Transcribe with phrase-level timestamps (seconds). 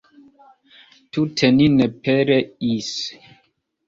[1.11, 2.89] Tute ni ne pereis!